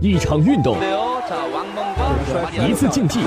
[0.00, 0.76] 一场运动，
[2.68, 3.20] 一次竞技。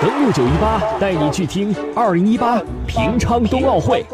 [0.00, 4.04] 登录九一八，带你去听二零一八平昌冬奥会。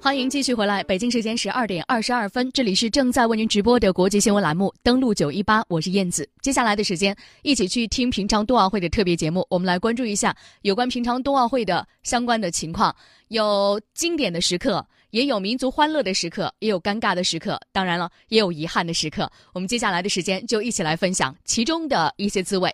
[0.00, 4.72] 欢迎继续回来，北京时间十二点二十二分，这里是正在为您直播的国际新闻栏目。
[4.82, 6.28] 登录九一八，我是燕子。
[6.42, 9.46] 接下来的时间，一起去听平昌冬奥会的特别节目。
[9.48, 12.94] 我们来关注一下有关平昌冬奥会的相关的情况，
[13.28, 19.30] 有经典的时刻，也有民族欢乐的时刻，也有尴尬的时刻，当然了，也有遗憾的时刻。
[19.52, 22.68] 我们接下来的时间就一起来分享其中的一些滋味。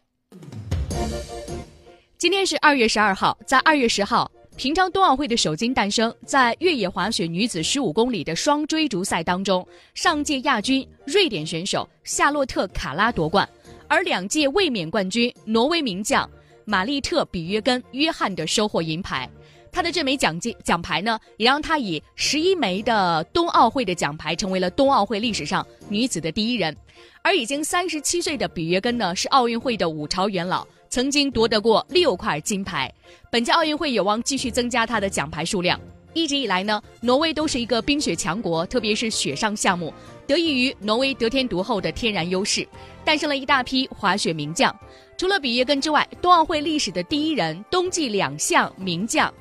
[2.16, 4.30] 今天是二月十二号，在二月十号。
[4.56, 13.46] 平昌冬奥会的首金诞生在越野滑雪女子十五公里的双追逐赛当中，上届亚军瑞典选手夏洛特·卡拉夺冠，
[13.86, 16.28] 而两届卫冕冠军挪威名将
[16.64, 19.28] 玛丽特·比约根·约翰的收获银牌。
[19.72, 26.76] 他的这枚奖金奖牌呢，也让他以十一枚的冬奥会的奖牌成为了冬奥会历史上女子的第一人。
[27.22, 30.66] 而已经三十七岁的比约根呢，是奥运会的五朝元老。
[30.88, 32.92] 曾经夺得过六块金牌，
[33.30, 35.80] 本届奥运会有望继续增加他的奖牌数量。
[36.14, 39.94] 一直以来呢，挪威都是一个冰雪强国，特别是雪上项目，
[40.26, 42.66] 得益于挪威得天独厚的天然优势，
[43.04, 44.74] 诞生了一大批滑雪名将。
[45.16, 49.32] 除了比约根之外，冬奥会历史的第一人冬季两项名将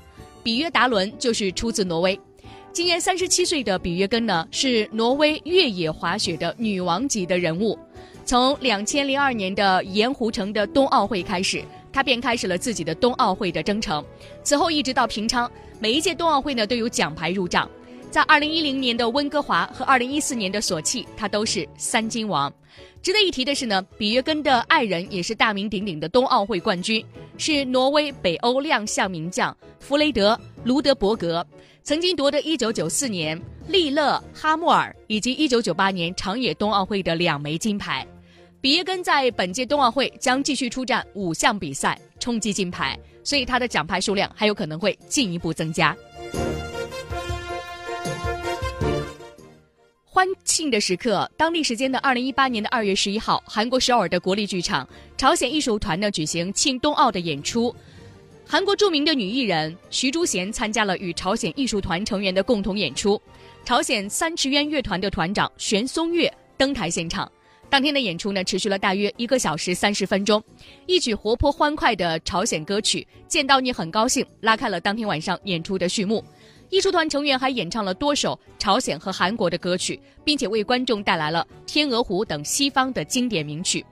[0.50, 2.20] 比约达伦就是出自挪威。
[2.74, 7.78] 今年三十七岁的比约根呢，是挪威越野滑雪的女王级的人物。
[8.26, 14.04] 从两千零二年的盐湖城的冬奥会开始，他便开始了自己的冬奥会的征程。
[14.42, 15.48] 此后一直到平昌，
[15.80, 17.70] 每一届冬奥会呢都有奖牌入账。
[18.10, 22.52] 在二零一零年的温哥华和二零一四年的索契，他都是三金王。
[23.04, 27.06] 值得一提的是呢，比约根的爱人也是大名鼎鼎的冬奥会冠军，
[27.38, 31.46] 是挪威北欧亮相名将弗雷德·卢德伯格，
[31.84, 38.06] 曾经夺得一九九四年利勒哈默尔以及一九九八年长野冬奥会的两枚金牌。
[38.60, 45.96] 比耶根在本届冬奥会将继续出战五项比赛，冲击金牌，所以他的奖牌数量还有可能会进一步增加。
[50.20, 54.86] 欢庆的时刻，当地时间的二零一八年的二月十一号，韩国首尔的国立剧场，
[55.16, 57.74] 朝鲜艺术团呢举行庆冬奥的演出，
[58.46, 63.22] 韩国著名的女艺人徐珠贤参加了与朝鲜艺术团成员的共同演出，
[63.64, 67.32] 朝鲜三池渊乐团的团长玄松月登台现场。
[67.70, 70.44] 当天的演出呢，持续了大约一个小时三十分钟，
[70.86, 76.22] 一曲活泼欢快的朝鲜歌曲《见到你很高兴》拉开了当天晚上演出的序幕。
[76.70, 83.86] 艺术团成员还演唱了多首朝鲜和韩国的歌曲，并且为观众带来了《天鹅湖》等西方的经典名曲。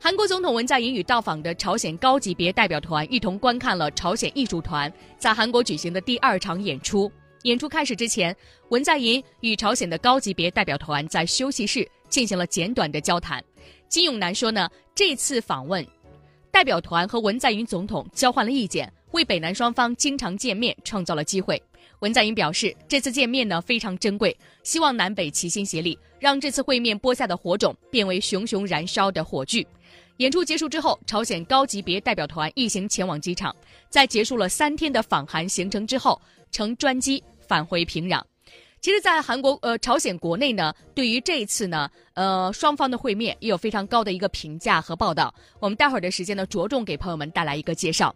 [0.00, 7.10] 韩国总统文在寅与到访的朝鲜高级别代表团一同观看了朝鲜艺术团在韩国举行的第二场演出。
[7.42, 8.34] 演出开始之前，
[8.68, 11.88] 文在寅与朝鲜的高级别代表团在休息室。
[12.08, 13.42] 进行了简短的交谈，
[13.88, 15.82] 金永南说呢，这次访问，
[16.50, 21.62] 代表团和文在寅总统交换了意见，为北南双方经常见面创造了机会。
[22.02, 29.64] 文在寅表示，这次见面呢非常珍贵，希望南北齐心协力，让这次会面播下的火种变为熊熊燃烧的火炬。
[30.16, 33.54] 演出结束之后，朝鲜高级别代表团一行前往机场，
[33.88, 36.20] 在结束了三天的访韩行程之后，
[36.50, 38.20] 乘专机返回平壤。
[38.80, 45.32] 其实，在韩国、呃朝鲜国内呢，对于这一次呢，呃双方的会面也有非常高的一个评价和报道。
[45.60, 48.12] 我们待会儿的时间呢，着重给朋友们带来一个介绍。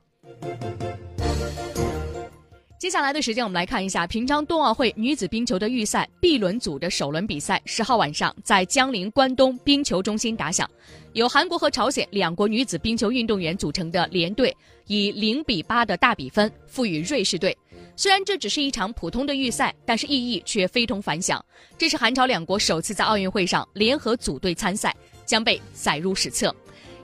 [2.78, 10.70] 接下来的时间，我们来看一下平昌冬奥会女子冰球的预赛 B 轮组的首轮比赛，十号晚上在江陵关东冰球中心打响，
[11.14, 14.54] 由韩国和朝鲜两国女子冰球运动员组成的联队，
[14.88, 17.56] 以零比八的大比分负于瑞士队。
[17.96, 21.42] 虽然这只是一场普通的预赛，但是意义却非同凡响。
[21.78, 24.94] 这是韩朝两国首次在奥运会上联合组队参赛，
[25.24, 26.54] 将被载入史册。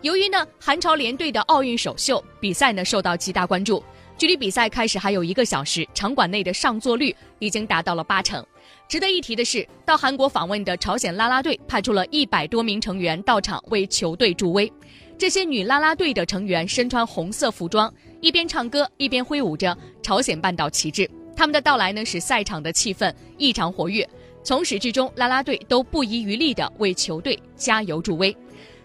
[0.03, 3.83] 由于呢韩朝联队的奥运首秀比赛呢受到极大关注，
[4.23, 8.41] 距离比赛开始还有一个小时，场馆内的上座率已经达到了八成。
[8.89, 14.73] 值得一提的是，到韩国访问的朝鲜啦啦队派出了一百多名成员到场为球队助威。
[15.19, 17.93] 这些女啦啦队的成员身穿红色服装。
[18.21, 24.09] 一边唱歌一边挥舞着朝鲜半岛旗帜，他们的到来呢使赛场的气氛异常活跃。
[24.45, 28.37] 从始至终，啦啦队都不遗余力地为球队加油助威。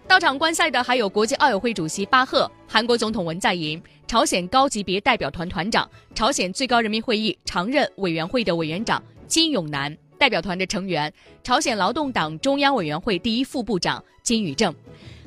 [0.08, 11.12] 到场观赛的还有国际奥委会主席巴赫、韩国总统文在寅、朝鲜高级别代表团团长、朝鲜最高人民会议常任委员会的委员长金永南、代表团的成员、
[11.44, 14.74] 朝鲜劳动党中央委员会第一副部长金宇正。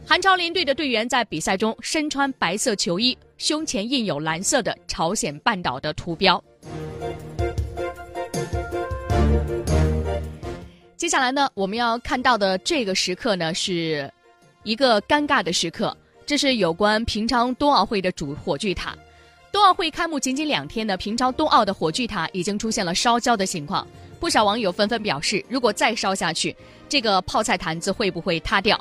[0.03, 3.15] 韩朝联队的队员在比赛中身穿白色球衣。
[3.37, 6.43] 胸前印有蓝色的朝鲜半岛的图标。
[10.97, 14.11] 接下来呢，我们要看到的这个时刻呢，是
[14.63, 15.95] 一个尴尬的时刻。
[16.31, 18.95] 这是有关平昌冬奥会的主火炬塔。
[19.51, 23.85] 冬奥会开幕仅仅两天呢，平昌冬奥的火炬塔已经出现了烧焦的情况。
[24.17, 26.55] 不少网友纷纷表示，如果再烧下去，
[26.87, 28.79] 这个泡菜坛子会不会塌掉？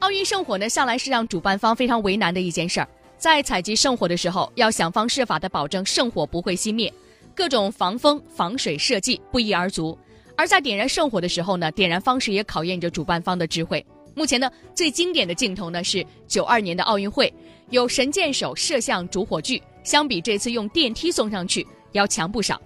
[0.00, 2.88] 奥运圣火呢，向来是让主办方非常为难的一件事儿。
[3.16, 6.92] 在采集圣火的时候，要想方设法的保证圣火不会熄灭，
[7.34, 9.98] 各种防风防水设计不一而足。
[10.36, 13.82] 而在点燃圣火的时候呢，点燃方式也考验着主办方的智慧。
[14.18, 17.32] 目前呢，最经典的镜头呢是九二年的奥运会，
[17.70, 22.60] 有神箭手射向主火炬，相比这次用电梯送上去要强不少。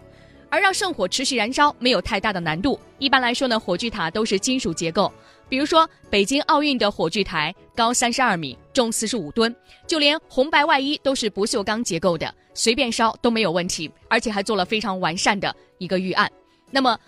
[0.49, 2.81] 而让圣火持续燃烧没有太大的难度。
[2.99, 5.13] 一般来说呢，火炬塔都是金属结构，
[5.47, 9.55] 比如说北京奥运的火炬台高三十二米，重四十五吨，
[9.87, 16.33] 就连红白外衣都是不锈钢结构的，随便烧都没有问题，而且还做了非常完善的一个预案。
[16.71, 16.99] 那么，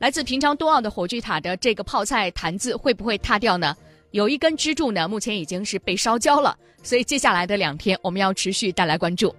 [0.00, 3.76] 来自平昌冬奥的火炬塔的这个泡菜坛子会不会塌掉呢？
[4.12, 9.34] 有一根支柱呢，目前已经是被烧焦了，所以接下来的两天我们要持续带来关注。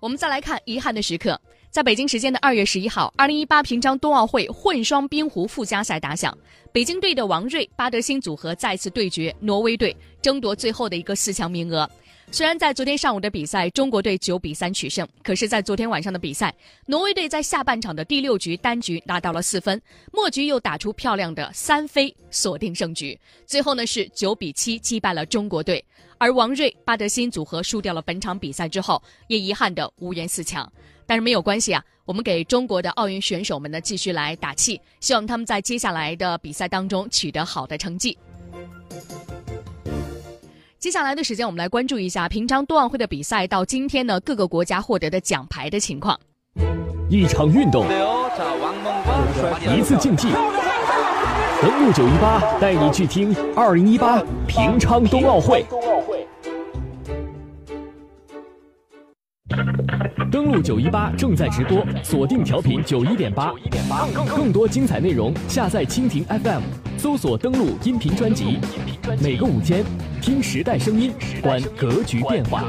[0.00, 6.36] 我们再来看遗憾的时刻，在北京时间的二月十一号，二零一八平昌冬奥会混双冰壶附加赛打响，
[6.72, 11.88] 北京队的王睿巴德辛组合再次对决挪威队，争夺最后的一个四强名额。
[12.30, 16.52] 虽然在昨天上午的比赛，中国队九比三取胜，可是，在昨天晚上的比赛，
[16.86, 19.80] 挪威队在下半场的第六局单局拿到了四分，
[20.12, 23.16] 末局又打出漂亮的三飞，锁定胜局。
[23.46, 25.84] 最后呢是九比七击败了中国队，
[26.18, 30.70] 而王睿巴德辛组合输掉了本场比赛之后，也遗憾的无缘四强。
[31.06, 38.18] 但是没有关系啊，我们给中国的奥运选手们呢继续来打气，希望他们在接下来的比赛当中取得好的成绩。
[40.84, 43.46] 接下来的时间，我们来关注一下平昌冬奥会的比赛。
[43.46, 46.20] 到今天呢，各个国家获得的奖牌的情况。
[47.08, 47.86] 一场运动，
[49.74, 50.28] 一次竞技。
[51.62, 55.64] 登录九一八，带你去听二零一八平昌冬奥会。
[60.34, 63.54] 登录九一八正在直播，锁定调频九一点八，
[64.26, 66.60] 更多精彩内容下载蜻蜓 FM，
[66.98, 68.58] 搜索登录音频专辑。
[69.22, 69.84] 每个午间，
[70.20, 72.64] 听时代声音，观格局变化。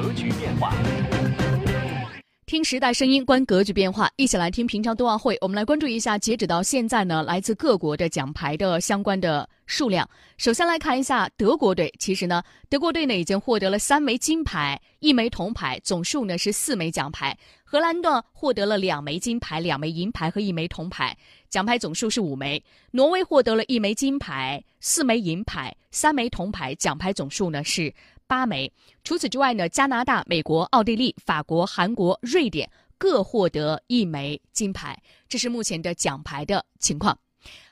[2.48, 5.36] 听时代声音，观格局变化，一起来听平昌冬奥会。
[5.42, 10.08] 我们来关注一下，截止到现在呢，来自各国的奖牌的相关的数量。
[10.38, 17.36] 首先来看一下德国队，其实呢，德国队呢已经获得了三枚金牌，一枚铜牌，总数呢是四枚奖牌。
[17.64, 21.18] 荷兰呢获得了两枚金牌、两枚银牌和一枚铜牌，
[21.50, 22.64] 奖牌总数是五枚。
[22.92, 27.92] 挪威获得了一枚金牌、四枚银牌、三枚铜牌，奖牌总数呢是
[28.28, 28.72] 八枚。
[29.04, 35.02] 除此之外呢，加拿大、美国、奥地利、法国、韩国、瑞典各获得一枚金牌。
[35.28, 37.18] 这是目前的奖牌的情况。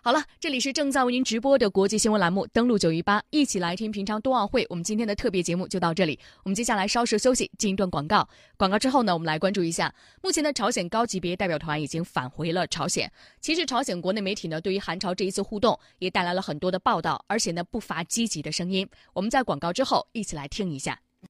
[0.05, 4.67] 好了，这里是正在为您直播的国际新闻栏目，登录九一八，一起来听平昌冬奥会。
[4.69, 8.27] 我们今天的特别节目就到这里，我们接下来稍事休息，进一段广告。
[8.57, 13.09] 广告之后呢，我们来关注一下，目前的朝鲜高级别代表团已经返回了朝鲜。
[13.39, 18.85] 其实，朝鲜国内媒体呢，对于韩朝这一次互动也带来了很多的报道，而且呢，不乏积极的声音。
[19.13, 20.99] 我们在广告之后一起来听一下。